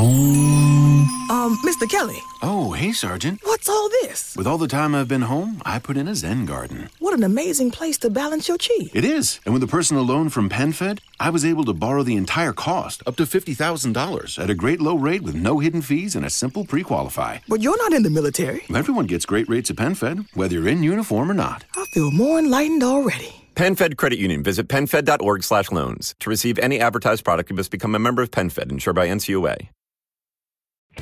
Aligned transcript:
home. 0.00 1.06
Um, 1.30 1.58
Mr. 1.62 1.88
Kelly, 1.88 2.18
Oh, 2.42 2.72
hey, 2.72 2.92
Sergeant. 2.92 3.38
what's 3.44 3.68
all 3.68 3.88
this? 4.02 4.34
With 4.36 4.46
all 4.46 4.56
the 4.58 4.66
time 4.66 4.94
I've 4.94 5.08
been 5.08 5.22
home, 5.22 5.60
I 5.64 5.78
put 5.78 5.96
in 5.98 6.08
a 6.08 6.14
Zen 6.14 6.46
garden. 6.46 6.88
What 6.98 7.12
an 7.14 7.22
amazing 7.22 7.70
place 7.70 7.98
to 7.98 8.08
balance 8.10 8.48
your 8.48 8.56
chi. 8.58 8.88
It 8.94 9.04
is. 9.04 9.40
And 9.44 9.52
with 9.52 9.62
a 9.62 9.66
personal 9.76 10.02
loan 10.04 10.30
from 10.30 10.48
PenFed, 10.48 11.00
I 11.20 11.28
was 11.30 11.44
able 11.44 11.64
to 11.64 11.74
borrow 11.74 12.02
the 12.02 12.16
entire 12.16 12.54
cost, 12.54 13.02
up 13.06 13.16
to 13.16 13.24
$50,000, 13.24 14.38
at 14.42 14.50
a 14.50 14.54
great 14.54 14.80
low 14.80 14.96
rate 14.96 15.22
with 15.22 15.34
no 15.34 15.58
hidden 15.58 15.82
fees 15.82 16.16
and 16.16 16.24
a 16.24 16.30
simple 16.30 16.64
pre 16.64 16.82
qualify. 16.82 17.38
But 17.46 17.60
you're 17.60 17.78
not 17.84 17.92
in 17.92 18.02
the 18.02 18.10
military. 18.10 18.62
Everyone 18.74 19.06
gets 19.06 19.26
great 19.26 19.48
rates 19.50 19.70
at 19.70 19.76
PenFed, 19.76 20.26
whether 20.34 20.54
you're 20.54 20.68
in 20.68 20.82
uniform 20.82 21.30
or 21.30 21.34
not. 21.34 21.64
I 21.76 21.84
feel 21.92 22.10
more 22.10 22.38
enlightened 22.38 22.82
already. 22.82 23.32
PenFed 23.54 23.96
Credit 23.98 24.18
Union. 24.18 24.42
Visit 24.42 24.66
PenFed.org 24.68 25.42
slash 25.44 25.70
loans. 25.70 26.14
To 26.20 26.30
receive 26.30 26.58
any 26.58 26.80
advertised 26.80 27.22
product, 27.24 27.50
you 27.50 27.56
must 27.56 27.70
become 27.70 27.94
a 27.94 27.98
member 27.98 28.22
of 28.22 28.30
PenFed, 28.30 28.70
insured 28.72 28.96
by 28.96 29.06
NCUA. 29.08 29.68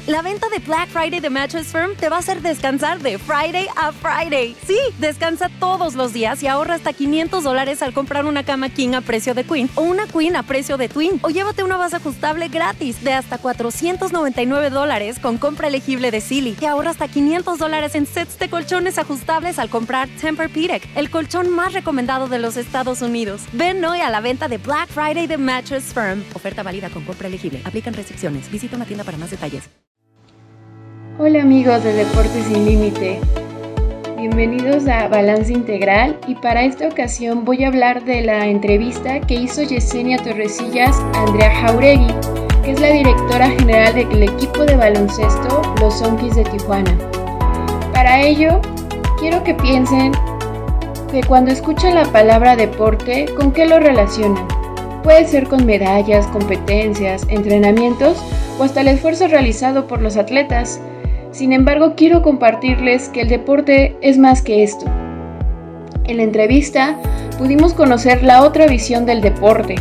La 0.07 0.23
venta 0.23 0.49
de 0.49 0.59
Black 0.61 0.89
Friday 0.89 1.21
de 1.21 1.29
Mattress 1.29 1.67
Firm 1.67 1.95
te 1.95 2.09
va 2.09 2.17
a 2.17 2.19
hacer 2.21 2.41
descansar 2.41 2.99
de 3.01 3.19
Friday 3.19 3.67
a 3.77 3.93
Friday. 3.93 4.57
Sí, 4.67 4.79
descansa 4.99 5.51
todos 5.61 5.95
los 5.95 6.13
días 6.13 6.43
y 6.43 6.47
ahorra 6.47 6.77
hasta 6.77 6.95
500 6.95 7.45
dólares 7.45 7.83
al 7.83 7.93
comprar 7.93 8.25
una 8.25 8.43
cama 8.43 8.71
King 8.71 8.95
a 8.95 9.03
precio 9.03 9.35
de 9.35 9.45
Queen 9.45 9.69
o 9.75 9.83
una 9.83 10.07
Queen 10.07 10.37
a 10.37 10.43
precio 10.45 10.79
de 10.79 10.89
Twin. 10.89 11.19
O 11.23 11.29
llévate 11.29 11.63
una 11.63 11.77
base 11.77 11.97
ajustable 11.97 12.49
gratis 12.49 13.03
de 13.05 13.13
hasta 13.13 13.37
499 13.39 14.71
dólares 14.71 15.19
con 15.19 15.37
compra 15.37 15.69
elegible 15.69 16.11
de 16.11 16.21
Silly. 16.21 16.57
Y 16.59 16.65
ahorra 16.65 16.91
hasta 16.91 17.09
500 17.09 17.59
dólares 17.59 17.95
en 17.95 18.07
sets 18.07 18.39
de 18.39 18.49
colchones 18.49 18.99
ajustables 18.99 19.59
al 19.59 19.69
comprar 19.69 20.09
Tempur-Pedic, 20.21 20.89
el 20.97 21.11
colchón 21.11 21.51
más 21.51 21.75
recomendado 21.75 22.29
de 22.29 22.39
los 22.39 22.57
Estados 22.57 23.03
Unidos. 23.03 23.43
Ven 23.53 23.85
hoy 23.85 24.01
a 24.01 24.11
la 24.11 24.21
venta 24.21 24.49
de 24.49 24.59
Black 24.59 24.89
Friday 24.89 25.27
de 25.27 25.37
Mattress 25.37 25.93
Firm. 25.93 26.25
Oferta 26.35 26.63
válida 26.63 26.89
con 26.89 27.05
compra 27.05 27.29
elegible. 27.29 27.61
Aplican 27.65 27.95
restricciones. 27.95 28.51
Visita 28.51 28.77
una 28.77 28.87
tienda 28.87 29.05
para 29.05 29.19
más 29.19 29.31
detalles. 29.31 29.69
Hola 31.21 31.43
amigos 31.43 31.83
de 31.83 31.95
Deportes 31.95 32.45
Sin 32.45 32.65
Límite, 32.65 33.19
bienvenidos 34.17 34.87
a 34.87 35.09
Balance 35.09 35.53
Integral 35.53 36.17
y 36.29 36.37
para 36.37 36.63
esta 36.63 36.87
ocasión 36.87 37.45
voy 37.45 37.65
a 37.65 37.69
hablar 37.69 38.05
de 38.05 38.23
la 38.23 38.47
entrevista 38.47 39.19
que 39.19 39.35
hizo 39.35 39.65
Yesenia 39.65 40.23
Torresillas 40.23 40.97
a 41.15 41.25
Andrea 41.25 41.53
Jauregui, 41.57 42.15
que 42.63 42.71
es 42.71 42.81
la 42.81 42.91
directora 42.93 43.51
general 43.51 43.97
del 43.97 44.23
equipo 44.23 44.65
de 44.65 44.77
baloncesto 44.77 45.61
Los 45.81 45.99
Zonkis 45.99 46.37
de 46.37 46.45
Tijuana. 46.45 46.97
Para 47.93 48.21
ello, 48.21 48.61
quiero 49.19 49.43
que 49.43 49.55
piensen 49.55 50.13
que 51.11 51.23
cuando 51.27 51.51
escuchan 51.51 51.97
la 51.97 52.05
palabra 52.05 52.55
deporte, 52.55 53.27
¿con 53.37 53.51
qué 53.51 53.67
lo 53.67 53.81
relacionan? 53.81 54.47
Puede 55.03 55.27
ser 55.27 55.49
con 55.49 55.67
medallas, 55.67 56.29
competencias, 56.29 57.27
entrenamientos 57.29 58.23
o 58.61 58.63
hasta 58.63 58.83
el 58.83 58.89
esfuerzo 58.89 59.27
realizado 59.27 59.89
por 59.89 60.01
los 60.01 60.17
atletas. 60.17 60.81
Sin 61.39 61.53
embargo, 61.53 61.93
quiero 61.95 62.21
compartirles 62.21 63.11
que 63.11 63.21
el 63.21 63.29
deporte 63.29 63.97
es 64.01 64.19
más 64.19 64.43
que 64.43 64.65
esto. 64.65 64.87
En 66.03 66.17
la 66.17 66.25
entrevista 66.25 66.97
pudimos 67.39 67.75
conocer 67.75 68.25
la 68.25 68.43
otra 68.43 68.67
visión 68.67 69.07
del 69.07 69.21
deporte. 69.21 69.77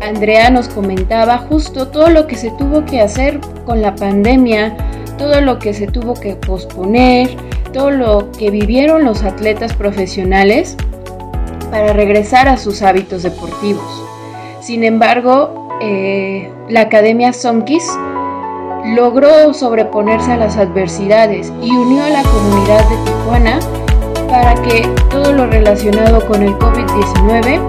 Andrea 0.00 0.48
nos 0.48 0.70
comentaba 0.70 1.36
justo 1.36 1.88
todo 1.88 2.08
lo 2.08 2.26
que 2.26 2.36
se 2.36 2.50
tuvo 2.52 2.86
que 2.86 3.02
hacer 3.02 3.38
con 3.66 3.82
la 3.82 3.94
pandemia, 3.94 4.74
todo 5.18 5.42
lo 5.42 5.58
que 5.58 5.74
se 5.74 5.86
tuvo 5.86 6.14
que 6.14 6.36
posponer, 6.36 7.28
todo 7.74 7.90
lo 7.90 8.32
que 8.32 8.50
vivieron 8.50 9.04
los 9.04 9.22
atletas 9.24 9.74
profesionales 9.74 10.74
para 11.70 11.92
regresar 11.92 12.48
a 12.48 12.56
sus 12.56 12.80
hábitos 12.80 13.24
deportivos. 13.24 13.84
Sin 14.62 14.84
embargo, 14.84 15.68
eh, 15.82 16.50
la 16.70 16.80
Academia 16.80 17.34
Sonkis 17.34 17.86
logró 18.84 19.52
sobreponerse 19.54 20.32
a 20.32 20.36
las 20.36 20.56
adversidades 20.56 21.52
y 21.62 21.70
unió 21.70 22.04
a 22.04 22.10
la 22.10 22.22
comunidad 22.22 22.88
de 22.88 22.96
Tijuana 23.04 23.58
para 24.28 24.54
que 24.62 24.88
todo 25.10 25.32
lo 25.32 25.46
relacionado 25.46 26.24
con 26.26 26.42
el 26.42 26.56
COVID-19 26.58 27.60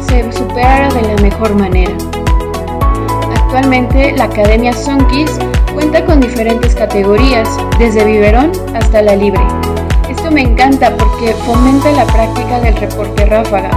se 0.00 0.32
superara 0.32 0.88
de 0.94 1.02
la 1.02 1.22
mejor 1.22 1.54
manera. 1.54 1.94
Actualmente 3.34 4.12
la 4.16 4.24
Academia 4.24 4.72
Sonkis 4.72 5.30
cuenta 5.72 6.04
con 6.04 6.20
diferentes 6.20 6.74
categorías, 6.74 7.48
desde 7.78 8.04
biberón 8.04 8.52
hasta 8.74 9.02
la 9.02 9.16
libre. 9.16 9.42
Esto 10.08 10.30
me 10.30 10.42
encanta 10.42 10.90
porque 10.96 11.32
fomenta 11.46 11.90
la 11.92 12.06
práctica 12.06 12.60
del 12.60 12.76
reporte 12.76 13.26
ráfaga. 13.26 13.70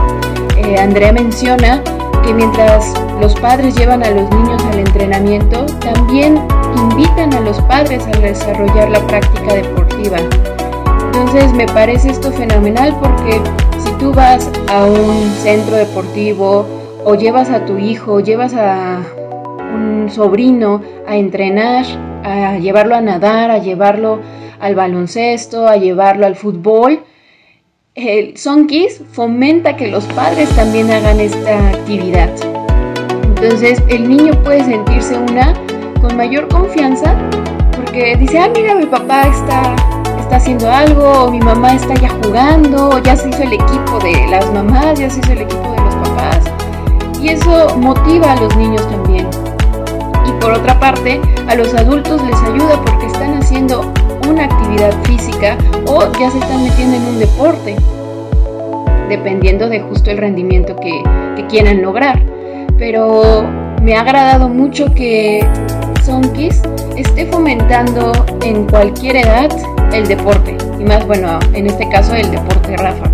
Eh, 0.57 0.77
Andrea 0.79 1.11
menciona 1.11 1.81
que 2.23 2.33
mientras 2.33 2.93
los 3.19 3.35
padres 3.35 3.75
llevan 3.75 4.03
a 4.03 4.11
los 4.11 4.29
niños 4.29 4.63
al 4.65 4.79
entrenamiento, 4.79 5.65
también 5.79 6.39
invitan 6.77 7.33
a 7.33 7.41
los 7.41 7.61
padres 7.61 8.05
a 8.07 8.19
desarrollar 8.19 8.89
la 8.89 8.99
práctica 9.07 9.53
deportiva. 9.53 10.17
Entonces 11.05 11.51
me 11.53 11.65
parece 11.65 12.09
esto 12.09 12.31
fenomenal 12.31 12.95
porque 13.01 13.41
si 13.79 13.91
tú 13.99 14.13
vas 14.13 14.49
a 14.69 14.85
un 14.85 15.29
centro 15.41 15.75
deportivo 15.75 16.65
o 17.03 17.15
llevas 17.15 17.49
a 17.49 17.65
tu 17.65 17.77
hijo, 17.77 18.19
llevas 18.19 18.53
a 18.53 19.01
un 19.73 20.09
sobrino 20.09 20.81
a 21.07 21.15
entrenar, 21.15 21.85
a 22.23 22.57
llevarlo 22.57 22.95
a 22.95 23.01
nadar, 23.01 23.51
a 23.51 23.57
llevarlo 23.57 24.19
al 24.59 24.75
baloncesto, 24.75 25.67
a 25.67 25.77
llevarlo 25.77 26.25
al 26.25 26.35
fútbol, 26.35 27.03
el 27.95 28.38
Sonkis 28.38 29.01
fomenta 29.11 29.75
que 29.75 29.88
los 29.88 30.05
padres 30.05 30.49
también 30.49 30.91
hagan 30.91 31.19
esta 31.19 31.69
actividad. 31.69 32.29
Entonces 33.23 33.81
el 33.88 34.07
niño 34.07 34.33
puede 34.44 34.63
sentirse 34.63 35.17
una 35.17 35.53
con 36.01 36.15
mayor 36.15 36.47
confianza 36.47 37.15
porque 37.75 38.15
dice, 38.17 38.39
ah, 38.39 38.49
mira, 38.53 38.75
mi 38.75 38.85
papá 38.85 39.23
está, 39.23 39.75
está 40.19 40.37
haciendo 40.37 40.69
algo, 40.69 41.25
o 41.25 41.31
mi 41.31 41.39
mamá 41.39 41.73
está 41.73 41.93
ya 41.95 42.09
jugando, 42.23 42.89
o 42.89 42.99
ya 42.99 43.15
se 43.15 43.29
hizo 43.29 43.43
el 43.43 43.53
equipo 43.53 43.99
de 44.03 44.27
las 44.29 44.51
mamás, 44.51 44.99
ya 44.99 45.09
se 45.09 45.19
hizo 45.19 45.31
el 45.31 45.41
equipo 45.41 45.71
de 45.71 45.81
los 45.81 45.95
papás. 45.95 46.39
Y 47.21 47.29
eso 47.29 47.77
motiva 47.77 48.33
a 48.33 48.35
los 48.35 48.55
niños 48.57 48.87
también. 48.89 49.27
Y 50.25 50.31
por 50.41 50.53
otra 50.53 50.79
parte, 50.79 51.21
a 51.47 51.55
los 51.55 51.73
adultos 51.73 52.21
les 52.23 52.35
ayuda 52.41 52.81
porque 52.83 53.05
están 53.05 53.35
haciendo 53.35 53.93
una 54.27 54.45
actividad 54.45 54.91
física 55.03 55.57
o 55.85 56.11
ya 56.19 56.29
se 56.29 56.39
están 56.39 56.63
metiendo 56.63 56.97
en 56.97 57.05
un 57.05 57.19
deporte, 57.19 57.75
dependiendo 59.07 59.69
de 59.69 59.79
justo 59.81 60.11
el 60.11 60.17
rendimiento 60.17 60.75
que, 60.75 61.01
que 61.35 61.47
quieran 61.47 61.81
lograr. 61.81 62.21
Pero 62.77 63.45
me 63.81 63.95
ha 63.95 64.01
agradado 64.01 64.49
mucho 64.49 64.93
que 64.93 65.45
Sonkis 66.07 66.62
esté 66.95 67.25
fomentando 67.25 68.13
en 68.41 68.66
cualquier 68.68 69.18
edad 69.18 69.50
el 69.91 70.07
deporte, 70.07 70.56
y 70.79 70.85
más 70.85 71.06
bueno, 71.06 71.38
en 71.51 71.68
este 71.68 71.90
caso 71.90 72.16
el 72.16 72.31
deporte 72.31 72.78
ráfaga. 72.78 73.12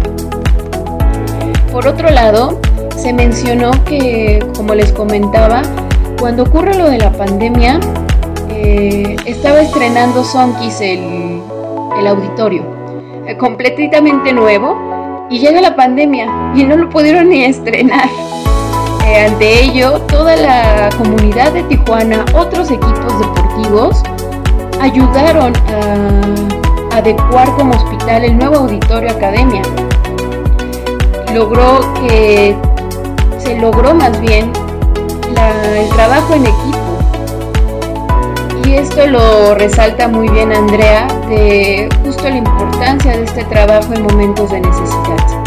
Por 1.72 1.88
otro 1.88 2.12
lado, 2.12 2.62
se 2.96 3.12
mencionó 3.12 3.72
que, 3.86 4.46
como 4.56 4.76
les 4.76 4.92
comentaba, 4.92 5.64
cuando 6.20 6.44
ocurre 6.44 6.78
lo 6.78 6.88
de 6.88 7.00
la 7.00 7.12
pandemia, 7.12 7.80
eh, 8.50 9.16
estaba 9.26 9.62
estrenando 9.62 10.24
Sonkis 10.24 10.80
el, 10.80 11.42
el 11.98 12.06
auditorio, 12.06 12.64
eh, 13.26 13.36
completamente 13.38 14.34
nuevo, 14.34 15.28
y 15.32 15.40
llega 15.40 15.62
la 15.62 15.76
pandemia 15.76 16.28
y 16.54 16.64
no 16.64 16.78
lo 16.78 16.90
pudieron 16.90 17.30
ni 17.30 17.44
estrenar. 17.44 18.08
Eh, 19.06 19.26
ante 19.26 19.64
ello, 19.64 20.00
toda 20.08 20.36
la 20.36 20.90
comunidad 20.98 21.52
de 21.52 21.64
Tijuana, 21.64 22.26
otros 22.34 22.72
equipos 22.72 23.20
deportivos, 23.20 24.04
ayudaron 24.82 25.54
a 25.56 26.98
adecuar 26.98 27.54
como 27.56 27.74
hospital 27.74 28.24
el 28.24 28.38
nuevo 28.38 28.56
auditorio 28.58 29.12
academia. 29.12 29.62
Logró 31.34 31.94
que 31.96 32.56
se 33.40 33.58
logró 33.58 33.94
más 33.94 34.20
bien 34.22 34.52
el 35.76 35.90
trabajo 35.90 36.34
en 36.36 36.46
equipo. 36.46 36.78
Y 38.66 38.76
esto 38.76 39.06
lo 39.08 39.56
resalta 39.56 40.08
muy 40.08 40.30
bien 40.30 40.52
Andrea 40.52 41.08
de 41.28 41.90
justo 42.04 42.24
la 42.30 42.38
importancia 42.38 43.18
de 43.18 43.24
este 43.24 43.44
trabajo 43.46 43.94
en 43.94 44.04
momentos 44.04 44.52
de 44.52 44.62
necesidad. 44.62 45.44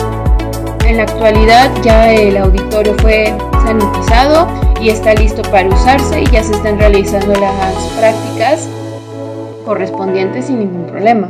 En 0.85 0.99
la 0.99 1.05
actualidad 1.05 1.71
ya 1.83 2.13
el 2.13 2.37
auditorio 2.37 2.95
fue 3.01 3.35
sanitizado 3.67 4.47
y 4.81 4.91
está 4.91 5.15
listo 5.15 5.43
para 5.43 5.69
usarse 5.69 6.23
y 6.23 6.27
ya 6.27 6.43
se 6.43 6.53
están 6.53 6.79
realizando 6.79 7.33
las 7.35 7.75
prácticas 7.99 8.69
correspondientes 9.65 10.47
sin 10.47 10.61
ningún 10.61 10.87
problema. 10.87 11.29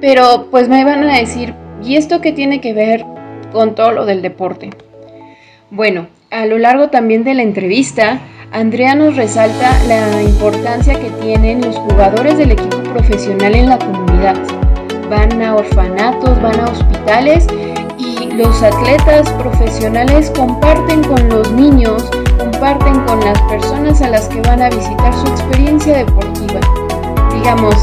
Pero 0.00 0.48
pues 0.50 0.68
me 0.68 0.84
van 0.84 1.04
a 1.04 1.18
decir, 1.18 1.54
¿y 1.82 1.96
esto 1.96 2.20
qué 2.20 2.32
tiene 2.32 2.60
que 2.60 2.74
ver 2.74 3.04
con 3.52 3.74
todo 3.74 3.92
lo 3.92 4.04
del 4.04 4.20
deporte? 4.20 4.70
Bueno, 5.70 6.08
a 6.30 6.44
lo 6.46 6.58
largo 6.58 6.88
también 6.88 7.24
de 7.24 7.34
la 7.34 7.42
entrevista, 7.42 8.20
Andrea 8.52 8.94
nos 8.94 9.16
resalta 9.16 9.72
la 9.86 10.22
importancia 10.22 10.98
que 10.98 11.10
tienen 11.22 11.62
los 11.62 11.76
jugadores 11.76 12.36
del 12.36 12.52
equipo 12.52 12.78
profesional 12.92 13.54
en 13.54 13.68
la 13.68 13.78
comunidad. 13.78 14.36
Van 15.08 15.40
a 15.42 15.54
orfanatos, 15.54 16.40
van 16.42 16.60
a 16.60 16.64
hospitales 16.64 17.46
los 18.34 18.62
atletas 18.62 19.30
profesionales 19.34 20.30
comparten 20.36 21.02
con 21.04 21.28
los 21.28 21.50
niños, 21.52 22.08
comparten 22.38 23.00
con 23.06 23.20
las 23.20 23.40
personas 23.42 24.00
a 24.02 24.08
las 24.08 24.28
que 24.28 24.40
van 24.42 24.62
a 24.62 24.70
visitar 24.70 25.12
su 25.14 25.26
experiencia 25.26 25.98
deportiva. 25.98 26.60
Digamos, 27.34 27.74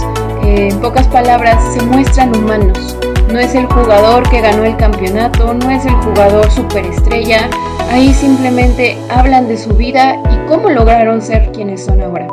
en 0.44 0.80
pocas 0.80 1.08
palabras, 1.08 1.62
se 1.74 1.82
muestran 1.84 2.36
humanos. 2.36 2.98
No 3.32 3.40
es 3.40 3.56
el 3.56 3.66
jugador 3.66 4.28
que 4.30 4.40
ganó 4.40 4.64
el 4.64 4.78
campeonato, 4.78 5.54
no 5.54 5.70
es 5.70 5.86
el 5.86 5.96
jugador 5.96 6.50
superestrella. 6.50 7.50
Ahí 7.92 8.14
simplemente 8.14 8.98
hablan 9.10 9.48
de 9.48 9.58
su 9.58 9.74
vida 9.74 10.16
y 10.32 10.48
cómo 10.48 10.70
lograron 10.70 11.22
ser 11.22 11.52
quienes 11.52 11.84
son 11.84 12.02
ahora. 12.02 12.28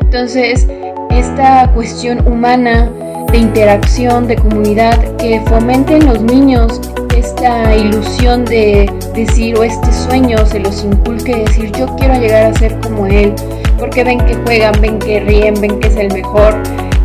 Entonces, 0.00 0.66
esta 1.10 1.70
cuestión 1.74 2.26
humana 2.26 2.90
de 3.36 3.42
interacción, 3.42 4.26
de 4.26 4.36
comunidad, 4.36 4.98
que 5.18 5.42
fomente 5.46 5.96
en 5.96 6.06
los 6.06 6.22
niños 6.22 6.80
esta 7.14 7.76
ilusión 7.76 8.46
de 8.46 8.90
decir 9.14 9.58
o 9.58 9.62
este 9.62 9.92
sueño 9.92 10.38
se 10.46 10.58
los 10.60 10.82
inculque, 10.82 11.44
decir 11.44 11.70
yo 11.72 11.86
quiero 11.96 12.14
llegar 12.14 12.44
a 12.44 12.58
ser 12.58 12.80
como 12.80 13.04
él, 13.04 13.34
porque 13.78 14.04
ven 14.04 14.20
que 14.24 14.36
juegan, 14.36 14.80
ven 14.80 14.98
que 14.98 15.20
ríen, 15.20 15.54
ven 15.60 15.78
que 15.80 15.88
es 15.88 15.96
el 15.96 16.10
mejor 16.14 16.54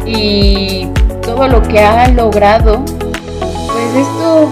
y 0.05 0.87
todo 1.21 1.49
lo 1.49 1.61
que 1.63 1.79
ha 1.79 2.07
logrado, 2.07 2.81
pues 2.85 4.07
esto 4.07 4.49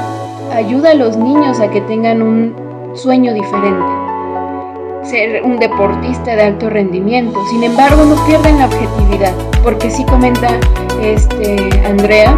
ayuda 0.53 0.91
a 0.91 0.95
los 0.95 1.15
niños 1.15 1.61
a 1.61 1.69
que 1.69 1.79
tengan 1.79 2.21
un 2.21 2.53
sueño 2.93 3.33
diferente. 3.33 3.98
Ser 5.03 5.43
un 5.43 5.57
deportista 5.57 6.35
de 6.35 6.43
alto 6.43 6.69
rendimiento. 6.69 7.39
Sin 7.49 7.63
embargo, 7.63 8.05
no 8.05 8.15
pierden 8.25 8.59
la 8.59 8.65
objetividad, 8.65 9.33
porque 9.63 9.89
sí 9.89 10.05
comenta 10.05 10.59
este 11.01 11.55
Andrea 11.85 12.35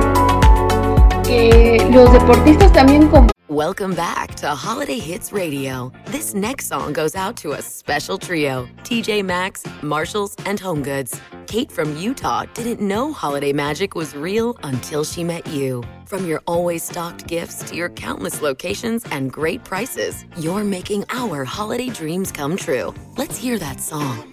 que 1.24 1.86
los 1.92 2.12
deportistas 2.12 2.72
también 2.74 3.10
Welcome 3.52 3.96
back 3.96 4.36
to 4.36 4.48
Holiday 4.56 4.98
Hits 4.98 5.34
Radio. 5.34 5.92
This 6.06 6.34
next 6.34 6.68
song 6.68 6.94
goes 6.94 7.16
out 7.16 7.36
to 7.38 7.52
a 7.52 7.62
special 7.62 8.18
trio 8.18 8.70
TJ 8.84 9.26
Maxx, 9.26 9.66
Marshalls, 9.82 10.36
and 10.46 10.58
Home 10.62 10.82
Goods. 10.82 11.20
Kate 11.52 11.70
from 11.70 11.98
Utah 11.98 12.46
didn't 12.54 12.80
know 12.80 13.12
holiday 13.12 13.52
magic 13.52 13.94
was 13.94 14.16
real 14.16 14.58
until 14.64 15.04
she 15.04 15.22
met 15.22 15.46
you. 15.48 15.84
From 16.06 16.26
your 16.26 16.42
always 16.48 16.82
stocked 16.82 17.28
gifts 17.28 17.62
to 17.64 17.76
your 17.76 17.90
countless 17.90 18.42
locations 18.42 19.04
and 19.12 19.34
great 19.34 19.66
prices, 19.66 20.24
you're 20.38 20.64
making 20.64 21.04
our 21.10 21.44
holiday 21.44 21.90
dreams 21.90 22.32
come 22.32 22.56
true. 22.56 22.94
Let's 23.18 23.36
hear 23.36 23.60
that 23.60 23.82
song. 23.82 24.32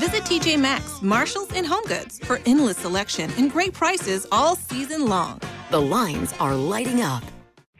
Visit 0.00 0.24
TJ 0.24 0.58
Maxx, 0.58 1.00
Marshalls, 1.00 1.52
and 1.54 1.64
Home 1.64 1.84
Goods 1.84 2.18
for 2.24 2.40
endless 2.44 2.78
selection 2.78 3.30
and 3.38 3.48
great 3.48 3.72
prices 3.72 4.26
all 4.32 4.56
season 4.56 5.06
long. 5.06 5.40
The 5.70 5.80
lines 5.80 6.34
are 6.40 6.56
lighting 6.56 7.02
up. 7.02 7.22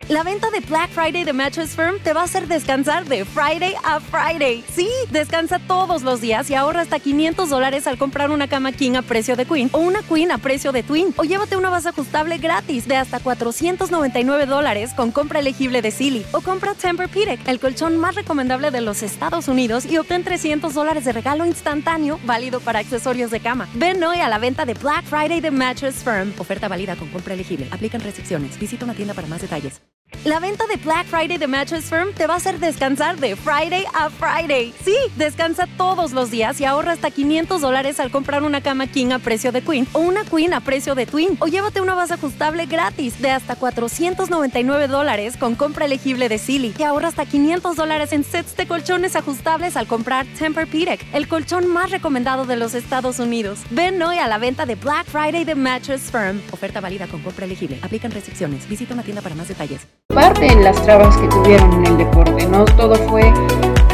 La 0.08 0.22
venta 0.22 0.50
de 0.50 0.60
Black 0.60 0.88
Friday 0.88 1.22
de 1.22 1.34
Mattress 1.34 1.76
Firm 1.76 1.98
te 2.02 2.14
va 2.14 2.22
a 2.22 2.24
hacer 2.24 2.48
descansar 2.48 3.04
de 3.04 3.26
Friday 3.26 3.74
a 3.84 4.00
Friday. 4.00 4.64
Sí, 4.74 4.88
descansa 5.10 5.58
todos 5.58 6.00
los 6.00 6.22
días 6.22 6.48
y 6.48 6.54
ahorra 6.54 6.80
hasta 6.80 6.98
500 6.98 7.50
dólares 7.50 7.86
al 7.86 7.98
comprar 7.98 8.30
una 8.30 8.48
cama 8.48 8.72
King 8.72 8.92
a 8.96 9.02
precio 9.02 9.36
de 9.36 9.44
Queen 9.44 9.68
o 9.70 9.80
una 9.80 10.00
Queen 10.02 10.32
a 10.32 10.38
precio 10.38 10.72
de 10.72 10.82
Twin. 10.82 11.12
O 11.18 11.24
llévate 11.24 11.58
una 11.58 11.68
base 11.68 11.90
ajustable 11.90 12.38
gratis 12.38 12.88
de 12.88 12.96
hasta 12.96 13.20
499 13.20 14.46
dólares 14.46 14.94
con 14.96 15.10
compra 15.10 15.40
elegible 15.40 15.82
de 15.82 15.90
Silly. 15.90 16.24
O 16.32 16.40
compra 16.40 16.72
Tempur-Pedic, 16.72 17.46
el 17.46 17.60
colchón 17.60 17.98
más 17.98 18.14
recomendable 18.14 18.70
de 18.70 18.80
los 18.80 19.02
Estados 19.02 19.46
Unidos 19.46 19.84
y 19.84 19.98
obtén 19.98 20.24
300 20.24 20.72
dólares 20.72 21.04
de 21.04 21.12
regalo 21.12 21.44
instantáneo 21.44 22.18
válido 22.24 22.60
para 22.60 22.78
accesorios 22.78 23.30
de 23.30 23.40
cama. 23.40 23.68
Ven 23.74 24.02
hoy 24.02 24.20
a 24.20 24.30
la 24.30 24.38
venta 24.38 24.64
de 24.64 24.72
Black 24.72 25.04
Friday 25.04 25.42
de 25.42 25.50
Mattress 25.50 25.96
Firm. 25.96 26.32
Oferta 26.38 26.66
válida 26.66 26.96
con 26.96 27.08
compra 27.10 27.34
elegible. 27.34 27.68
Aplican 27.70 28.00
restricciones. 28.00 28.58
Visita 28.58 28.86
una 28.86 28.94
tienda 28.94 29.12
para 29.12 29.28
más 29.28 29.42
detalles. 29.42 29.82
La 30.28 30.40
venta 30.40 30.66
de 30.66 30.76
Black 30.76 31.06
Friday 31.06 31.38
de 31.38 31.46
Mattress 31.46 31.86
Firm 31.86 32.12
te 32.12 32.26
va 32.26 32.34
a 32.34 32.36
hacer 32.36 32.60
descansar 32.60 33.16
de 33.16 33.34
Friday 33.34 33.86
a 33.94 34.10
Friday. 34.10 34.74
Sí, 34.84 34.94
descansa 35.16 35.66
todos 35.78 36.12
los 36.12 36.30
días 36.30 36.60
y 36.60 36.66
ahorra 36.66 36.92
hasta 36.92 37.10
500 37.10 37.62
dólares 37.62 37.98
al 37.98 38.10
comprar 38.10 38.42
una 38.42 38.60
cama 38.60 38.88
King 38.88 39.12
a 39.12 39.20
precio 39.20 39.52
de 39.52 39.62
Queen 39.62 39.88
o 39.94 40.00
una 40.00 40.24
Queen 40.24 40.52
a 40.52 40.60
precio 40.60 40.94
de 40.94 41.06
Twin. 41.06 41.38
O 41.40 41.46
llévate 41.46 41.80
una 41.80 41.94
base 41.94 42.12
ajustable 42.12 42.66
gratis 42.66 43.22
de 43.22 43.30
hasta 43.30 43.56
499 43.56 44.88
dólares 44.88 45.38
con 45.38 45.54
compra 45.54 45.86
elegible 45.86 46.28
de 46.28 46.36
Silly. 46.36 46.74
Y 46.78 46.82
ahorra 46.82 47.08
hasta 47.08 47.24
500 47.24 47.74
dólares 47.74 48.12
en 48.12 48.22
sets 48.22 48.54
de 48.54 48.66
colchones 48.66 49.16
ajustables 49.16 49.78
al 49.78 49.86
comprar 49.86 50.26
Tempur-Pedic, 50.38 51.06
el 51.14 51.26
colchón 51.26 51.66
más 51.68 51.90
recomendado 51.90 52.44
de 52.44 52.56
los 52.56 52.74
Estados 52.74 53.18
Unidos. 53.18 53.60
Ven 53.70 54.02
hoy 54.02 54.18
a 54.18 54.28
la 54.28 54.36
venta 54.36 54.66
de 54.66 54.74
Black 54.74 55.06
Friday 55.06 55.44
de 55.44 55.54
Mattress 55.54 56.10
Firm. 56.10 56.42
Oferta 56.50 56.80
válida 56.80 57.06
con 57.06 57.22
compra 57.22 57.46
elegible. 57.46 57.78
Aplican 57.82 58.10
restricciones. 58.10 58.68
Visita 58.68 58.92
una 58.92 59.04
tienda 59.04 59.22
para 59.22 59.34
más 59.34 59.48
detalles 59.48 59.86
parte 60.14 60.46
en 60.46 60.64
las 60.64 60.82
trabas 60.84 61.14
que 61.18 61.28
tuvieron 61.28 61.70
en 61.74 61.86
el 61.86 61.98
deporte. 61.98 62.46
No 62.46 62.64
todo 62.64 62.94
fue 63.08 63.30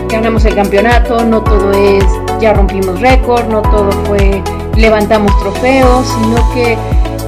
ganamos 0.08 0.44
el 0.44 0.54
campeonato, 0.54 1.24
no 1.24 1.42
todo 1.42 1.72
es 1.72 2.04
ya 2.40 2.52
rompimos 2.54 3.00
récord, 3.00 3.46
no 3.48 3.60
todo 3.62 3.90
fue 4.06 4.40
levantamos 4.76 5.36
trofeos, 5.40 6.06
sino 6.06 6.54
que 6.54 6.78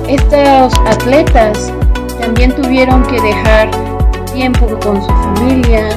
estos 0.09 0.73
atletas 0.87 1.73
también 2.21 2.55
tuvieron 2.55 3.03
que 3.07 3.21
dejar 3.21 3.71
tiempo 4.33 4.67
con 4.79 5.03
su 5.03 5.09
familia, 5.09 5.89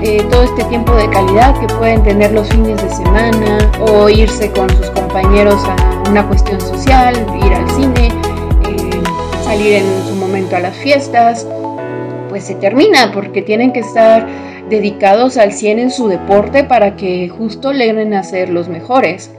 eh, 0.00 0.24
todo 0.30 0.44
este 0.44 0.62
tiempo 0.64 0.94
de 0.94 1.10
calidad 1.10 1.58
que 1.58 1.66
pueden 1.74 2.02
tener 2.04 2.30
los 2.30 2.48
fines 2.48 2.80
de 2.80 2.90
semana 2.90 3.58
o 3.80 4.08
irse 4.08 4.52
con 4.52 4.70
sus 4.70 4.88
compañeros 4.90 5.60
a 5.64 6.08
una 6.08 6.26
cuestión 6.28 6.60
social, 6.60 7.14
ir 7.44 7.52
al 7.52 7.68
cine, 7.70 8.08
eh, 8.68 9.02
salir 9.44 9.74
en 9.74 10.08
su 10.08 10.14
momento 10.14 10.54
a 10.54 10.60
las 10.60 10.76
fiestas 10.76 11.44
pues 12.36 12.48
se 12.48 12.54
termina 12.56 13.12
porque 13.14 13.40
tienen 13.40 13.72
que 13.72 13.80
estar 13.80 14.26
dedicados 14.68 15.38
al 15.38 15.52
100 15.52 15.78
en 15.78 15.90
su 15.90 16.06
deporte 16.06 16.64
para 16.64 16.94
que 16.94 17.30
justo 17.30 17.72
logren 17.72 18.12
a 18.12 18.22
ser 18.24 18.50
los 18.50 18.68
mejores. 18.68 19.30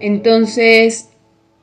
Entonces, 0.00 1.10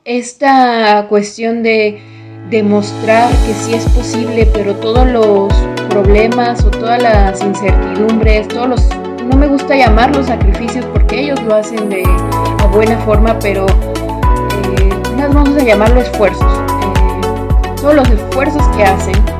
esta 0.06 1.04
cuestión 1.10 1.62
de 1.62 2.00
demostrar 2.48 3.28
que 3.46 3.52
sí 3.52 3.74
es 3.74 3.84
posible, 3.90 4.48
pero 4.54 4.74
todos 4.76 5.06
los 5.06 5.52
problemas 5.90 6.64
o 6.64 6.70
todas 6.70 7.02
las 7.02 7.42
incertidumbres, 7.42 8.48
todos 8.48 8.70
los, 8.70 8.88
no 9.22 9.36
me 9.36 9.48
gusta 9.48 9.76
llamarlos 9.76 10.28
sacrificios 10.28 10.86
porque 10.86 11.20
ellos 11.20 11.42
lo 11.42 11.56
hacen 11.56 11.90
de 11.90 12.02
buena 12.72 12.96
forma, 13.00 13.38
pero 13.38 13.66
eh, 13.66 14.88
vamos 15.18 15.58
a 15.58 15.62
llamarlo 15.62 16.00
esfuerzos. 16.00 16.42
Eh, 16.42 17.74
todos 17.82 17.96
los 17.96 18.08
esfuerzos 18.08 18.66
que 18.74 18.82
hacen 18.82 19.39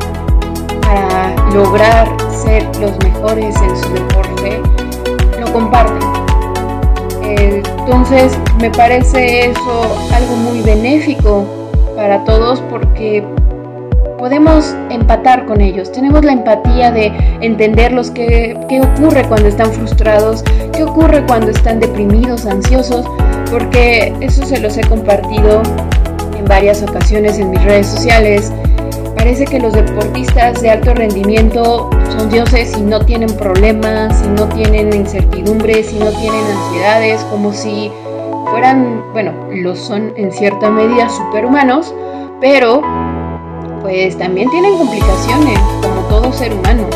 para 0.91 1.35
lograr 1.55 2.09
ser 2.31 2.65
los 2.81 2.93
mejores 3.05 3.55
en 3.63 3.77
su 3.77 3.93
deporte, 3.93 4.61
lo 5.39 5.53
comparten. 5.53 6.09
Entonces 7.23 8.37
me 8.61 8.71
parece 8.71 9.51
eso 9.51 9.97
algo 10.13 10.37
muy 10.37 10.63
benéfico 10.63 11.45
para 11.95 12.25
todos 12.25 12.61
porque 12.63 13.25
podemos 14.19 14.75
empatar 14.91 15.47
con 15.47 15.61
ellos, 15.61 15.91
tenemos 15.93 16.25
la 16.25 16.33
empatía 16.33 16.91
de 16.91 17.13
entenderlos, 17.41 18.11
qué, 18.11 18.59
qué 18.69 18.81
ocurre 18.81 19.25
cuando 19.29 19.49
están 19.49 19.73
frustrados, 19.73 20.43
qué 20.73 20.83
ocurre 20.83 21.25
cuando 21.27 21.53
están 21.53 21.81
deprimidos, 21.81 22.47
ansiosos, 22.47 23.07
porque 23.51 24.13
eso 24.21 24.45
se 24.45 24.61
los 24.61 24.77
he 24.77 24.83
compartido 24.83 25.63
en 26.37 26.45
varias 26.47 26.83
ocasiones 26.83 27.39
en 27.39 27.51
mis 27.51 27.63
redes 27.63 27.87
sociales 27.87 28.53
Parece 29.21 29.45
que 29.45 29.61
los 29.61 29.75
deportistas 29.75 30.63
de 30.63 30.71
alto 30.71 30.95
rendimiento 30.95 31.91
son 32.17 32.31
dioses 32.31 32.75
y 32.79 32.81
no 32.81 33.05
tienen 33.05 33.29
problemas, 33.37 34.19
y 34.25 34.29
no 34.29 34.49
tienen 34.49 34.95
incertidumbres, 34.95 35.93
y 35.93 35.99
no 35.99 36.11
tienen 36.11 36.41
ansiedades, 36.41 37.21
como 37.25 37.53
si 37.53 37.93
fueran, 38.51 39.05
bueno, 39.13 39.35
lo 39.51 39.77
son 39.77 40.15
en 40.17 40.33
cierta 40.33 40.71
medida 40.71 41.11
superhumanos, 41.11 41.95
pero 42.41 42.81
pues 43.83 44.17
también 44.17 44.49
tienen 44.49 44.79
complicaciones, 44.79 45.59
como 45.83 46.01
todo 46.09 46.33
ser 46.33 46.55
humano. 46.55 46.87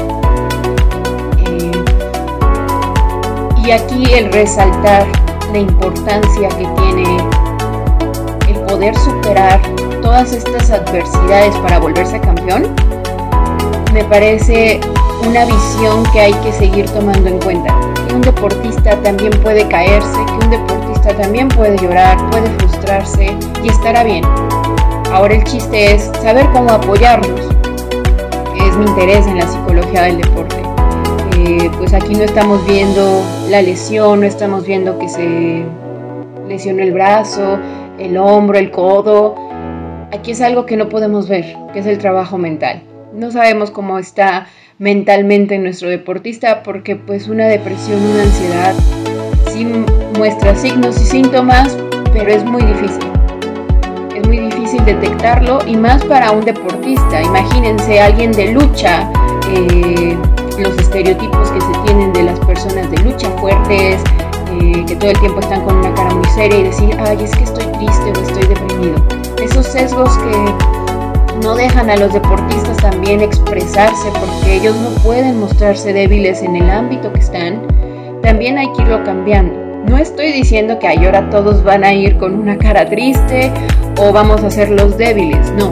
Eh, 1.47 1.71
y 3.67 3.71
aquí 3.71 4.15
el 4.15 4.33
resaltar 4.33 5.07
la 5.53 5.59
importancia 5.59 6.49
que 6.49 6.67
tiene 6.81 7.19
el 8.49 8.61
poder 8.67 8.97
superar 8.97 9.61
todas 10.05 10.33
estas 10.35 10.71
adversidades 10.71 11.57
para 11.57 11.79
volverse 11.79 12.21
campeón, 12.21 12.65
me 13.95 14.05
parece 14.05 14.79
una 15.27 15.47
visión 15.47 16.05
que 16.13 16.21
hay 16.21 16.35
que 16.35 16.53
seguir 16.53 16.85
tomando 16.91 17.27
en 17.27 17.41
cuenta. 17.41 17.75
Que 18.07 18.15
un 18.15 18.21
deportista 18.21 19.01
también 19.03 19.33
puede 19.43 19.67
caerse, 19.67 20.19
que 20.27 20.45
un 20.45 20.51
deportista 20.51 21.17
también 21.17 21.49
puede 21.49 21.79
llorar, 21.79 22.19
puede 22.31 22.49
frustrarse 22.59 23.35
y 23.63 23.69
estará 23.69 24.05
bien. 24.05 24.23
Ahora 25.11 25.37
el 25.37 25.45
chiste 25.45 25.95
es 25.95 26.11
saber 26.23 26.47
cómo 26.53 26.71
apoyarlos. 26.71 27.41
Es 28.61 28.77
mi 28.77 28.85
interés 28.85 29.27
en 29.27 29.39
la 29.39 29.47
psicología 29.47 30.03
del 30.03 30.21
deporte. 30.21 30.63
Eh, 31.39 31.71
pues 31.79 31.95
aquí 31.95 32.15
no 32.15 32.25
estamos 32.25 32.65
viendo 32.67 33.23
la 33.49 33.63
lesión, 33.63 34.21
no 34.21 34.27
estamos 34.27 34.67
viendo 34.67 34.99
que 34.99 35.09
se 35.09 35.65
lesionó 36.47 36.83
el 36.83 36.93
brazo, 36.93 37.59
el 37.99 38.19
hombro, 38.19 38.59
el 38.59 38.71
codo, 38.71 39.44
Aquí 40.15 40.31
es 40.31 40.41
algo 40.41 40.65
que 40.65 40.77
no 40.77 40.89
podemos 40.89 41.29
ver, 41.29 41.57
que 41.73 41.81
es 41.81 41.87
el 41.87 41.99
trabajo 41.99 42.39
mental. 42.39 42.85
No 43.13 43.33
sabemos 43.33 43.73
cómo 43.73 43.99
está 43.99 44.47
mentalmente 44.79 45.59
nuestro 45.59 45.89
deportista 45.89 46.63
porque 46.63 46.95
pues 46.95 47.27
una 47.27 47.47
depresión, 47.49 48.01
una 48.01 48.23
ansiedad 48.23 48.75
sí 49.49 49.67
muestra 50.17 50.55
signos 50.55 51.01
y 51.03 51.05
síntomas, 51.05 51.77
pero 52.13 52.31
es 52.31 52.45
muy 52.45 52.63
difícil. 52.63 53.03
Es 54.15 54.25
muy 54.25 54.39
difícil 54.39 54.85
detectarlo 54.85 55.59
y 55.67 55.77
más 55.77 56.05
para 56.05 56.31
un 56.31 56.45
deportista. 56.45 57.21
Imagínense 57.21 58.01
alguien 58.01 58.31
de 58.31 58.53
lucha, 58.53 59.11
eh, 59.51 60.17
los 60.61 60.79
estereotipos 60.79 61.51
que 61.51 61.61
se 61.61 61.73
tienen 61.87 62.13
de 62.13 62.23
las 62.23 62.39
personas 62.39 62.89
de 62.89 62.99
lucha 62.99 63.29
fuertes, 63.39 64.01
eh, 64.53 64.85
que 64.87 64.95
todo 64.95 65.11
el 65.11 65.19
tiempo 65.19 65.41
están 65.41 65.65
con 65.65 65.75
una 65.75 65.93
cara 65.93 66.15
muy 66.15 66.29
seria 66.29 66.61
y 66.61 66.63
decir, 66.63 66.97
ay, 67.01 67.19
es 67.21 67.33
que 67.33 67.43
estoy 67.43 67.67
triste 67.73 68.13
o 68.17 68.23
estoy 68.23 68.47
deprimido. 68.47 69.24
Esos 69.55 69.67
sesgos 69.67 70.11
que 70.19 71.45
no 71.47 71.55
dejan 71.55 71.89
a 71.89 71.97
los 71.97 72.13
deportistas 72.13 72.77
también 72.79 73.21
expresarse 73.21 74.09
porque 74.19 74.57
ellos 74.57 74.75
no 74.75 74.91
pueden 75.05 75.39
mostrarse 75.39 75.93
débiles 75.93 76.43
en 76.43 76.57
el 76.57 76.69
ámbito 76.69 77.13
que 77.13 77.21
están, 77.21 77.63
también 78.21 78.59
hay 78.59 78.67
que 78.73 78.83
irlo 78.83 79.05
cambiando. 79.05 79.55
No 79.89 79.97
estoy 79.97 80.33
diciendo 80.33 80.81
que 80.81 80.89
ahora 80.89 81.31
todos 81.31 81.63
van 81.63 81.85
a 81.85 81.95
ir 81.95 82.19
con 82.19 82.35
una 82.35 82.59
cara 82.59 82.91
triste 82.91 83.53
o 84.01 84.13
vamos 84.13 84.43
a 84.43 84.51
ser 84.51 84.71
los 84.71 84.99
débiles, 84.99 85.53
no. 85.53 85.71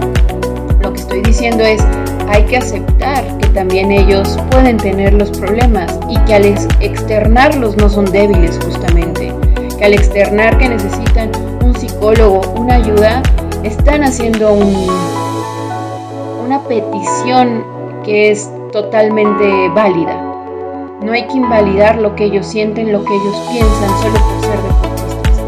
Lo 0.81 0.93
que 0.93 1.01
estoy 1.01 1.21
diciendo 1.23 1.65
es, 1.65 1.85
hay 2.29 2.45
que 2.45 2.59
aceptar 2.59 3.25
que 3.39 3.49
también 3.49 3.91
ellos 3.91 4.39
pueden 4.53 4.77
tener 4.77 5.13
los 5.13 5.33
problemas 5.33 5.99
y 6.09 6.17
que 6.19 6.35
al 6.35 6.45
externarlos 6.45 7.77
no 7.79 7.89
son 7.89 8.05
débiles 8.05 8.61
justamente, 8.65 9.33
que 9.77 9.85
al 9.85 9.95
externar 9.95 10.57
que 10.59 10.69
necesitan 10.69 11.33
un 11.65 11.75
psicólogo, 11.75 12.43
una 12.57 12.77
ayuda, 12.77 13.21
están 13.65 14.05
haciendo 14.05 14.55
una 16.45 16.61
petición 16.69 17.65
que 18.05 18.31
es 18.31 18.51
totalmente 18.73 19.69
válida. 19.71 20.21
No 21.03 21.13
hay 21.13 21.27
que 21.27 21.35
invalidar 21.35 21.99
lo 21.99 22.15
que 22.15 22.25
ellos 22.25 22.47
sienten, 22.47 22.93
lo 22.93 23.05
que 23.05 23.15
ellos 23.15 23.37
piensan, 23.51 23.91
solo 24.01 24.19
por 24.19 24.41
ser 24.41 24.63
deportistas. 24.63 25.43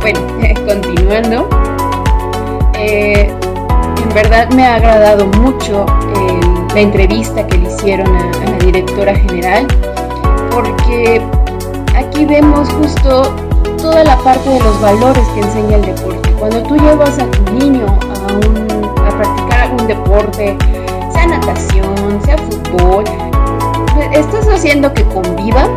Bueno, 0.00 0.20
continuando. 0.66 1.48
Eh, 2.78 3.30
en 4.02 4.14
verdad 4.14 4.48
me 4.50 4.64
ha 4.64 4.76
agradado 4.76 5.26
mucho 5.26 5.86
la 6.74 6.80
entrevista 6.80 7.46
que 7.46 7.58
le 7.58 7.68
hicieron 7.68 8.06
a, 8.14 8.30
la 8.50 8.58
directora 8.58 9.14
general, 9.14 9.66
porque 10.50 11.22
aquí 11.94 12.24
vemos 12.26 12.68
justo 12.74 13.34
toda 13.78 14.04
la 14.04 14.16
parte 14.18 14.48
de 14.50 14.60
los 14.60 14.80
valores 14.80 15.26
que 15.28 15.40
enseña 15.40 15.76
el 15.76 15.86
deporte. 15.86 16.25
Cuando 16.38 16.62
tú 16.62 16.76
llevas 16.76 17.18
a 17.18 17.30
tu 17.30 17.52
niño 17.54 17.86
a, 17.86 19.08
a 19.08 19.18
practicar 19.18 19.60
algún 19.60 19.86
deporte, 19.86 20.56
sea 21.12 21.26
natación, 21.26 22.20
sea 22.24 22.36
fútbol, 22.38 23.04
estás 24.12 24.46
haciendo 24.48 24.92
que 24.92 25.02
conviva 25.04 25.68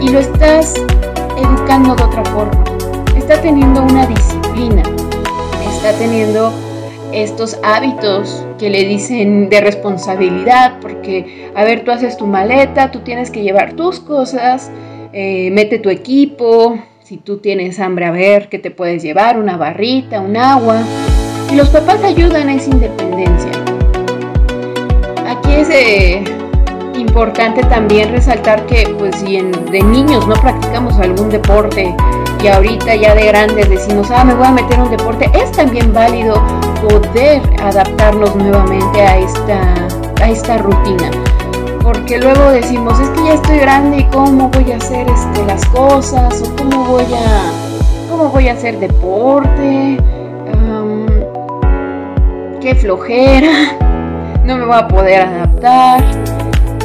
y 0.00 0.08
lo 0.08 0.18
estás 0.18 0.74
educando 1.36 1.94
de 1.94 2.02
otra 2.02 2.24
forma. 2.26 2.64
Está 3.16 3.40
teniendo 3.40 3.82
una 3.82 4.06
disciplina, 4.06 4.82
está 5.76 5.92
teniendo 5.92 6.52
estos 7.12 7.58
hábitos 7.62 8.44
que 8.58 8.70
le 8.70 8.84
dicen 8.84 9.48
de 9.48 9.60
responsabilidad, 9.60 10.78
porque, 10.80 11.50
a 11.54 11.64
ver, 11.64 11.84
tú 11.84 11.90
haces 11.90 12.16
tu 12.16 12.26
maleta, 12.26 12.90
tú 12.90 13.00
tienes 13.00 13.30
que 13.30 13.42
llevar 13.42 13.72
tus 13.74 14.00
cosas, 14.00 14.70
eh, 15.12 15.50
mete 15.52 15.78
tu 15.78 15.90
equipo, 15.90 16.78
si 17.10 17.16
tú 17.16 17.38
tienes 17.38 17.80
hambre, 17.80 18.06
a 18.06 18.12
ver 18.12 18.48
qué 18.48 18.60
te 18.60 18.70
puedes 18.70 19.02
llevar, 19.02 19.36
una 19.36 19.56
barrita, 19.56 20.20
un 20.20 20.36
agua. 20.36 20.80
Y 21.50 21.56
los 21.56 21.68
papás 21.70 22.04
ayudan 22.04 22.48
a 22.48 22.54
esa 22.54 22.70
independencia. 22.70 23.50
Aquí 25.26 25.52
es 25.52 25.68
eh, 25.70 26.22
importante 26.96 27.64
también 27.64 28.12
resaltar 28.12 28.64
que, 28.66 28.94
pues, 28.96 29.16
si 29.16 29.40
de 29.40 29.82
niños 29.82 30.24
no 30.28 30.34
practicamos 30.34 31.00
algún 31.00 31.30
deporte 31.30 31.92
y 32.44 32.46
ahorita 32.46 32.94
ya 32.94 33.12
de 33.16 33.26
grandes 33.26 33.68
decimos, 33.68 34.08
ah, 34.12 34.22
me 34.22 34.34
voy 34.34 34.46
a 34.46 34.52
meter 34.52 34.74
en 34.74 34.82
un 34.82 34.90
deporte, 34.92 35.28
es 35.34 35.50
también 35.50 35.92
válido 35.92 36.34
poder 36.80 37.42
adaptarnos 37.60 38.36
nuevamente 38.36 39.00
a 39.00 39.18
esta, 39.18 39.88
a 40.22 40.30
esta 40.30 40.58
rutina. 40.58 41.10
Porque 41.82 42.18
luego 42.18 42.50
decimos, 42.50 42.98
es 43.00 43.08
que 43.10 43.24
ya 43.24 43.34
estoy 43.34 43.58
grande 43.58 43.98
y 43.98 44.04
cómo 44.04 44.48
voy 44.48 44.72
a 44.72 44.76
hacer 44.76 45.08
este, 45.08 45.44
las 45.44 45.64
cosas, 45.66 46.42
o 46.42 46.56
cómo 46.56 46.84
voy 46.84 47.04
a, 47.04 48.10
cómo 48.10 48.28
voy 48.28 48.48
a 48.48 48.52
hacer 48.52 48.78
deporte, 48.78 49.98
qué 52.60 52.74
flojera, 52.74 53.76
no 54.44 54.58
me 54.58 54.64
voy 54.64 54.76
a 54.76 54.88
poder 54.88 55.22
adaptar. 55.22 56.04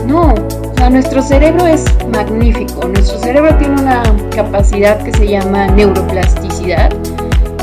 No, 0.06 0.34
o 0.34 0.78
sea, 0.78 0.90
nuestro 0.90 1.22
cerebro 1.22 1.66
es 1.66 1.86
magnífico. 2.08 2.88
Nuestro 2.88 3.20
cerebro 3.20 3.56
tiene 3.58 3.82
una 3.82 4.04
capacidad 4.34 5.02
que 5.04 5.12
se 5.14 5.28
llama 5.28 5.68
neuroplasticidad, 5.68 6.90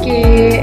que 0.02 0.62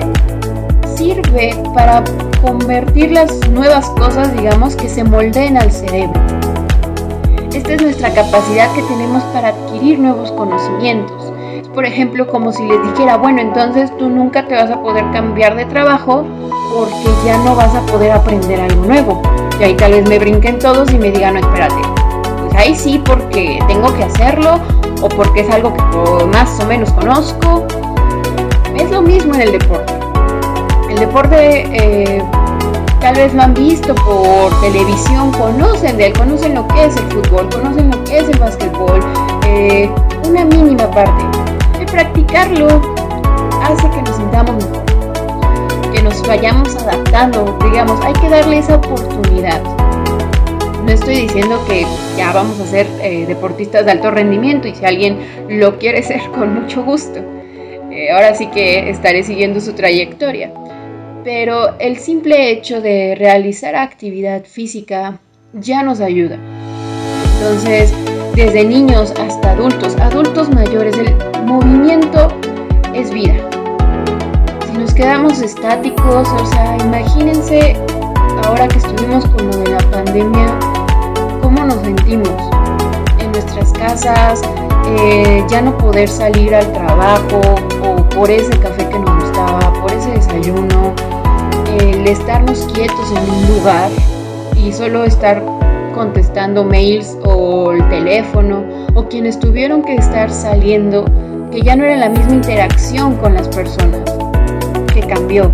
sirve 0.96 1.56
para 1.74 2.04
convertir 2.42 3.12
las 3.12 3.32
nuevas 3.50 3.88
cosas, 3.92 4.36
digamos, 4.36 4.76
que 4.76 4.90
se 4.90 5.04
moldeen 5.04 5.58
al 5.58 5.72
cerebro. 5.72 6.39
Esta 7.54 7.74
es 7.74 7.82
nuestra 7.82 8.14
capacidad 8.14 8.72
que 8.74 8.82
tenemos 8.84 9.24
para 9.34 9.50
adquirir 9.50 10.00
nuevos 10.00 10.32
conocimientos. 10.32 11.34
Es 11.56 11.68
por 11.70 11.86
ejemplo 11.86 12.28
como 12.28 12.52
si 12.52 12.64
les 12.66 12.82
dijera, 12.92 13.18
bueno, 13.18 13.42
entonces 13.42 13.96
tú 13.98 14.10
nunca 14.10 14.48
te 14.48 14.56
vas 14.56 14.70
a 14.70 14.82
poder 14.82 15.04
cambiar 15.12 15.56
de 15.56 15.66
trabajo 15.66 16.26
porque 16.74 17.10
ya 17.26 17.38
no 17.40 17.56
vas 17.56 17.74
a 17.74 17.82
poder 17.88 18.12
aprender 18.12 18.60
algo 18.62 18.86
nuevo. 18.86 19.22
Y 19.60 19.64
ahí 19.64 19.76
tal 19.76 19.94
vez 19.94 20.08
me 20.08 20.20
brinquen 20.20 20.60
todos 20.60 20.92
y 20.92 20.98
me 20.98 21.12
digan, 21.12 21.34
no, 21.34 21.40
espérate. 21.40 21.82
Pues 22.42 22.56
ahí 22.56 22.76
sí 22.76 23.02
porque 23.06 23.60
tengo 23.68 23.94
que 23.96 24.04
hacerlo 24.04 24.60
o 25.02 25.10
porque 25.10 25.42
es 25.42 25.50
algo 25.50 25.74
que 25.74 26.26
más 26.28 26.60
o 26.60 26.66
menos 26.66 26.92
conozco. 26.94 27.66
Es 28.78 28.90
lo 28.92 29.02
mismo 29.02 29.34
en 29.34 29.42
el 29.42 29.52
deporte 29.54 30.00
el 30.90 30.98
deporte 30.98 31.66
eh, 31.72 32.24
tal 33.00 33.16
vez 33.16 33.34
lo 33.34 33.42
han 33.42 33.54
visto 33.54 33.96
por 33.96 34.62
televisión, 34.62 35.32
conocen 35.32 35.98
de 35.98 36.08
él, 36.08 36.14
conocen 36.14 36.56
lo 36.56 36.68
que 36.68 36.86
es 36.86 36.96
el 36.98 37.04
fútbol, 37.06 37.50
conocen 37.50 37.92
lo 37.92 38.04
que 38.04 38.18
es 38.18 38.30
el 38.30 38.40
básquetbol, 38.40 39.00
eh, 39.48 39.90
una 40.28 40.46
mínima 40.46 40.90
parte. 40.92 41.24
El 41.80 41.86
practicarlo 41.86 42.68
hace 43.64 43.90
que 43.90 44.02
nos 44.02 44.16
sintamos 44.18 44.56
mejor, 44.56 45.92
que 45.94 46.02
nos 46.02 46.28
vayamos 46.28 46.76
adaptando, 46.76 47.58
digamos, 47.64 48.00
hay 48.04 48.14
que 48.14 48.30
darle 48.30 48.60
esa 48.60 48.76
oportunidad. 48.76 49.62
No 50.84 50.92
estoy 50.92 51.22
diciendo 51.22 51.64
que 51.68 51.86
ya 52.18 52.32
vamos 52.34 52.60
a 52.60 52.66
ser 52.66 52.88
eh, 53.02 53.26
deportistas 53.28 53.86
de 53.86 53.92
alto 53.92 54.12
rendimiento 54.12 54.68
y 54.68 54.76
si 54.76 54.86
alguien 54.86 55.20
lo 55.50 55.78
quiere 55.78 56.04
ser 56.04 56.22
con 56.32 56.54
mucho 56.54 56.84
gusto. 56.84 57.20
ahora 58.14 58.34
sí 58.34 58.48
que 58.48 58.90
estaré 58.90 59.24
siguiendo 59.24 59.60
su 59.62 59.74
trayectoria 59.74 60.52
pero 61.32 61.78
el 61.78 62.00
simple 62.00 62.50
hecho 62.50 62.82
de 62.82 63.14
realizar 63.16 63.76
actividad 63.76 64.46
física 64.46 65.20
ya 65.54 65.84
nos 65.84 66.02
ayuda. 66.02 66.40
Entonces, 67.36 67.94
desde 68.34 68.64
niños 68.64 69.14
hasta 69.22 69.52
adultos, 69.52 69.96
adultos 69.98 70.50
mayores, 70.50 70.98
el 70.98 71.16
movimiento 71.46 72.30
es 72.96 73.12
vida. 73.12 73.48
Si 74.66 74.76
nos 74.76 74.92
quedamos 74.96 75.40
estáticos, 75.44 76.28
o 76.30 76.46
sea, 76.48 76.76
imagínense 76.84 77.78
ahora 78.46 78.68
que 78.68 78.80
estuvimos 78.80 79.24
con 79.28 79.52
lo 79.52 79.58
de 79.60 79.70
la 79.70 79.92
pandemia, 79.92 80.60
cómo 81.44 81.64
nos 81.64 81.80
sentimos 81.84 82.34
en 83.20 83.32
nuestras 83.34 83.72
casas, 83.74 84.42
eh, 84.98 85.46
ya 85.48 85.62
no 85.62 85.78
poder 85.78 86.10
salir 86.10 86.56
al 86.56 86.74
trabajo 86.74 87.40
o 87.84 88.10
por 88.10 88.32
ese 88.32 88.50
café 88.58 88.90
que 88.90 88.98
nos 88.98 89.26
gustaba, 89.26 89.72
por 89.80 89.92
ese 89.92 90.10
desayuno, 90.10 90.96
el 91.78 92.08
estarnos 92.08 92.60
quietos 92.74 93.12
en 93.12 93.30
un 93.30 93.58
lugar 93.58 93.90
y 94.56 94.72
solo 94.72 95.04
estar 95.04 95.44
contestando 95.94 96.64
mails 96.64 97.18
o 97.26 97.72
el 97.72 97.88
teléfono 97.90 98.64
o 98.96 99.08
quienes 99.08 99.40
tuvieron 99.40 99.84
que 99.84 99.96
estar 99.96 100.32
saliendo, 100.32 101.06
que 101.52 101.62
ya 101.62 101.76
no 101.76 101.84
era 101.84 101.98
la 101.98 102.10
misma 102.10 102.34
interacción 102.34 103.16
con 103.18 103.34
las 103.34 103.48
personas, 103.50 104.02
que 104.94 105.02
cambió. 105.02 105.52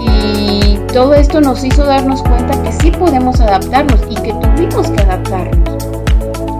Y 0.00 0.78
todo 0.92 1.14
esto 1.14 1.40
nos 1.40 1.64
hizo 1.64 1.84
darnos 1.84 2.22
cuenta 2.22 2.62
que 2.62 2.72
sí 2.72 2.90
podemos 2.90 3.40
adaptarnos 3.40 4.00
y 4.10 4.14
que 4.16 4.32
tuvimos 4.32 4.90
que 4.90 5.02
adaptarnos. 5.02 5.86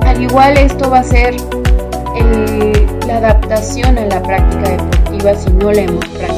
Al 0.06 0.23
igual 0.23 0.56
esto 0.56 0.90
va 0.90 1.00
a 1.00 1.04
ser 1.04 1.37
la 3.06 3.16
adaptación 3.16 3.99
a 3.99 4.06
la 4.06 4.23
práctica 4.23 4.71
deportiva 4.71 5.35
si 5.35 5.50
no 5.50 5.73
la 5.73 5.83
hemos 5.83 6.04
practicado 6.09 6.34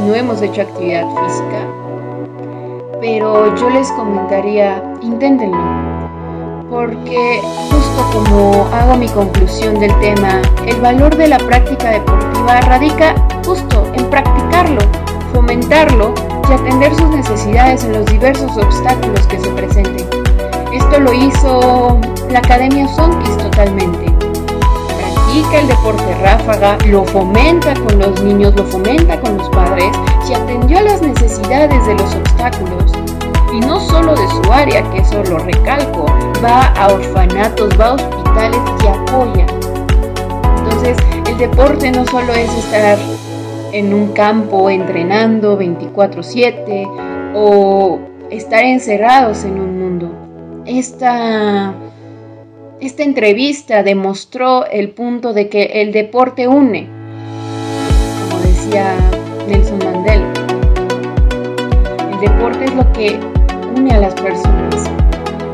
no 0.00 0.14
hemos 0.14 0.42
hecho 0.42 0.62
actividad 0.62 1.04
física. 1.24 1.66
Pero 3.00 3.54
yo 3.56 3.70
les 3.70 3.90
comentaría, 3.92 4.82
inténtenlo, 5.02 5.58
porque 6.70 7.40
justo 7.70 8.10
como 8.12 8.66
hago 8.74 8.96
mi 8.96 9.08
conclusión 9.08 9.78
del 9.78 9.94
tema, 10.00 10.40
el 10.66 10.80
valor 10.80 11.14
de 11.16 11.28
la 11.28 11.38
práctica 11.38 11.90
deportiva 11.90 12.60
radica 12.62 13.14
justo 13.44 13.86
en 13.94 14.08
practicarlo, 14.10 14.80
fomentarlo 15.32 16.14
y 16.48 16.52
atender 16.52 16.94
sus 16.94 17.08
necesidades 17.10 17.84
en 17.84 17.92
los 17.92 18.06
diversos 18.06 18.56
obstáculos 18.56 19.26
que 19.26 19.38
se 19.38 19.50
presenten. 19.50 20.06
Esto 20.72 21.00
lo 21.00 21.12
hizo 21.12 22.00
la 22.30 22.38
Academia 22.38 22.88
Sonkis 22.88 23.36
totalmente. 23.38 24.15
Practica 25.36 25.60
el 25.60 25.68
deporte 25.68 26.14
ráfaga, 26.22 26.78
lo 26.86 27.04
fomenta 27.04 27.74
con 27.74 27.98
los 27.98 28.22
niños, 28.22 28.54
lo 28.56 28.64
fomenta 28.64 29.20
con 29.20 29.36
los 29.36 29.50
padres 29.50 29.90
y 30.30 30.32
atendió 30.32 30.78
a 30.78 30.82
las 30.82 31.02
necesidades 31.02 31.86
de 31.86 31.92
los 31.92 32.14
obstáculos. 32.14 32.90
Y 33.52 33.60
no 33.60 33.78
solo 33.78 34.14
de 34.14 34.26
su 34.28 34.50
área, 34.50 34.82
que 34.90 34.98
eso 34.98 35.22
lo 35.24 35.38
recalco, 35.40 36.06
va 36.42 36.68
a 36.68 36.90
orfanatos, 36.90 37.68
va 37.78 37.88
a 37.88 37.92
hospitales 37.92 38.60
y 38.82 38.86
apoya. 38.86 39.46
Entonces, 40.58 40.96
el 41.28 41.36
deporte 41.36 41.90
no 41.90 42.06
solo 42.06 42.32
es 42.32 42.50
estar 42.56 42.96
en 43.72 43.92
un 43.92 44.12
campo 44.12 44.70
entrenando 44.70 45.58
24/7 45.58 46.88
o 47.34 47.98
estar 48.30 48.64
encerrados 48.64 49.44
en 49.44 49.60
un 49.60 49.80
mundo. 49.80 50.10
Esta, 50.64 51.74
esta 52.80 53.02
entrevista 53.02 53.82
demostró 53.82 54.66
el 54.66 54.90
punto 54.90 55.32
de 55.32 55.48
que 55.48 55.80
el 55.80 55.92
deporte 55.92 56.46
une, 56.46 56.88
como 58.28 58.42
decía 58.42 58.94
Nelson 59.48 59.78
Mandela. 59.78 60.32
El 62.12 62.20
deporte 62.20 62.64
es 62.66 62.74
lo 62.74 62.92
que 62.92 63.18
une 63.74 63.92
a 63.92 63.98
las 63.98 64.14
personas. 64.14 64.90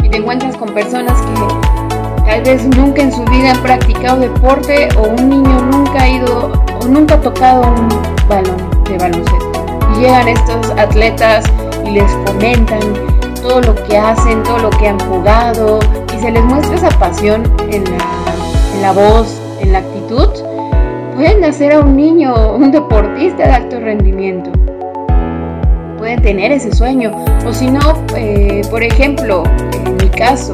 Y 0.03 0.09
te 0.09 0.17
encuentras 0.17 0.57
con 0.57 0.75
personas 0.75 1.17
que 1.23 2.25
tal 2.25 2.43
vez 2.43 2.65
nunca 2.77 3.03
en 3.03 3.13
su 3.13 3.25
vida 3.27 3.53
han 3.53 3.63
practicado 3.63 4.19
deporte 4.19 4.89
o 4.99 5.03
un 5.03 5.29
niño 5.29 5.63
nunca 5.71 6.03
ha 6.03 6.09
ido 6.09 6.53
o 6.81 6.89
nunca 6.89 7.15
ha 7.15 7.21
tocado 7.21 7.63
un 7.63 7.89
balón 8.29 8.85
de 8.85 8.99
baloncesto. 8.99 9.67
Llegan 10.01 10.27
estos 10.27 10.71
atletas 10.71 11.45
y 11.87 11.91
les 11.93 12.11
comentan 12.27 12.81
todo 13.41 13.61
lo 13.61 13.75
que 13.85 13.97
hacen, 13.97 14.43
todo 14.43 14.59
lo 14.59 14.71
que 14.71 14.89
han 14.89 14.99
jugado 15.01 15.79
se 16.23 16.31
les 16.31 16.45
muestra 16.45 16.77
esa 16.77 16.99
pasión 17.01 17.43
en 17.69 17.83
la, 17.83 17.99
en 18.77 18.83
la 18.83 18.93
voz, 18.93 19.41
en 19.61 19.73
la 19.73 19.81
actitud, 19.81 20.29
pueden 21.17 21.45
hacer 21.45 21.73
a 21.73 21.81
un 21.81 21.97
niño 21.97 22.55
un 22.55 22.71
deportista 22.71 23.45
de 23.45 23.51
alto 23.51 23.81
rendimiento. 23.81 24.53
Pueden 25.99 26.23
tener 26.23 26.53
ese 26.53 26.73
sueño. 26.73 27.11
O 27.45 27.53
si 27.53 27.69
no, 27.69 27.81
eh, 28.15 28.63
por 28.71 28.85
ejemplo, 28.85 29.43
en 29.85 29.97
mi 29.97 30.09
caso, 30.11 30.53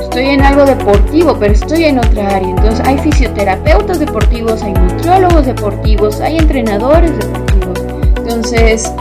estoy 0.00 0.30
en 0.30 0.42
algo 0.42 0.64
deportivo, 0.64 1.36
pero 1.38 1.52
estoy 1.52 1.84
en 1.84 1.98
otra 1.98 2.26
área. 2.34 2.48
Entonces 2.48 2.84
hay 2.84 2.98
fisioterapeutas 2.98 4.00
deportivos, 4.00 4.64
hay 4.64 4.72
nutriólogos 4.72 5.46
deportivos, 5.46 6.20
hay 6.20 6.38
entrenadores 6.38 7.16
deportivos. 7.16 7.78
Entonces, 8.16 8.92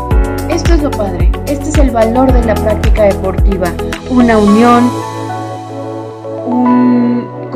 esto 0.50 0.74
es 0.76 0.84
lo 0.84 0.92
padre. 0.92 1.32
Este 1.48 1.70
es 1.70 1.78
el 1.80 1.90
valor 1.90 2.32
de 2.32 2.44
la 2.46 2.54
práctica 2.54 3.06
deportiva. 3.06 3.72
Una 4.12 4.38
unión, 4.38 4.84
un 4.84 5.17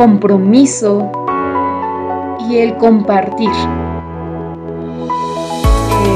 compromiso 0.01 1.12
y 2.50 2.58
el 2.58 2.75
compartir. 2.77 3.51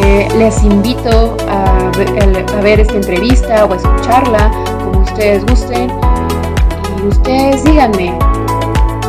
Eh, 0.04 0.28
les 0.40 0.64
invito 0.64 1.38
a 1.48 1.92
ver, 2.64 2.80
esta 2.80 2.96
entrevista 2.96 3.64
o 3.66 3.74
a 3.74 3.76
escucharla 3.76 4.50
como 4.84 5.02
ustedes 5.02 5.46
gusten. 5.46 5.92
Y 6.98 7.08
ustedes 7.10 7.64
díganme, 7.64 8.18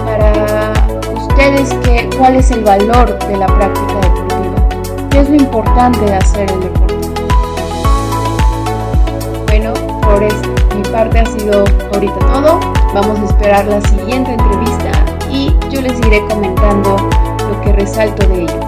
para 0.05 0.75
ustedes, 1.15 1.73
qué, 1.83 2.11
¿cuál 2.19 2.37
es 2.37 2.51
el 2.51 2.63
valor 2.63 3.19
de 3.29 3.37
la 3.39 3.47
práctica 3.47 3.95
deportiva? 3.95 5.09
¿Qué 5.09 5.21
es 5.21 5.31
lo 5.31 5.37
importante 5.37 6.01
de 6.01 6.17
hacer 6.17 6.51
el 6.51 6.61
deporte? 6.61 6.95
Bueno, 9.47 9.73
por 10.03 10.21
mi 10.77 10.83
parte 10.93 11.21
ha 11.21 11.25
sido 11.25 11.65
ahorita 11.95 12.19
todo. 12.19 12.61
Vamos 12.95 13.19
a 13.21 13.25
esperar 13.25 13.67
la 13.67 13.81
siguiente 13.83 14.33
entrevista 14.33 14.66
yo 15.77 15.83
les 15.83 15.99
iré 16.07 16.25
comentando 16.27 16.97
lo 17.39 17.61
que 17.61 17.73
resalto 17.73 18.27
de 18.29 18.45
ello. 18.45 18.61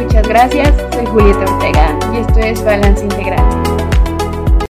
Muchas 0.00 0.26
gracias, 0.26 0.74
soy 0.92 1.06
Julieta 1.06 1.44
Ortega 1.52 1.98
y 2.12 2.16
esto 2.18 2.40
es 2.40 2.64
Balance 2.64 3.04
Integral. 3.04 3.61